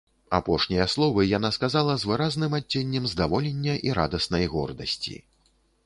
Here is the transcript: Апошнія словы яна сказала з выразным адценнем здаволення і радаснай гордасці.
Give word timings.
Апошнія 0.35 0.87
словы 0.93 1.25
яна 1.37 1.51
сказала 1.59 1.93
з 2.03 2.09
выразным 2.13 2.57
адценнем 2.61 3.05
здаволення 3.13 3.79
і 3.89 3.97
радаснай 4.01 4.45
гордасці. 4.57 5.15